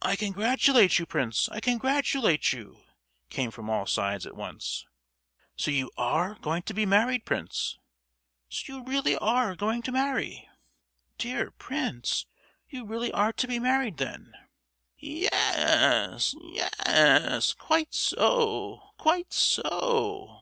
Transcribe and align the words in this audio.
"I 0.00 0.16
congratulate 0.16 0.98
you, 0.98 1.06
Prince! 1.06 1.48
I 1.50 1.60
congratulate 1.60 2.52
you!" 2.52 2.82
came 3.30 3.52
from 3.52 3.70
all 3.70 3.86
sides 3.86 4.26
at 4.26 4.34
once. 4.34 4.84
"So 5.54 5.70
you 5.70 5.92
are 5.96 6.34
going 6.40 6.64
to 6.64 6.74
be 6.74 6.84
married, 6.84 7.24
Prince?" 7.24 7.78
"So 8.48 8.72
you 8.78 8.82
really 8.84 9.16
are 9.18 9.54
going 9.54 9.82
to 9.82 9.92
marry?" 9.92 10.48
"Dear 11.16 11.52
Prince! 11.52 12.26
You 12.70 12.84
really 12.84 13.12
are 13.12 13.32
to 13.34 13.46
be 13.46 13.60
married, 13.60 13.98
then?" 13.98 14.32
"Ye—yes, 14.98 16.34
ye—yes; 16.34 17.52
quite 17.52 17.94
so, 17.94 18.88
quite 18.98 19.32
so!" 19.32 20.40